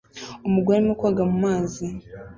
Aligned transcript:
Umugore 0.47 0.75
arimo 0.77 0.95
koga 1.01 1.23
mu 1.31 1.37
mazi 1.45 1.85